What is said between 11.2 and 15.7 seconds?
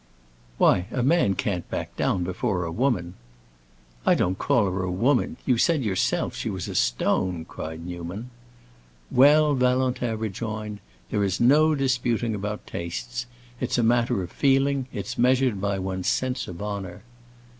is no disputing about tastes. It's a matter of feeling; it's measured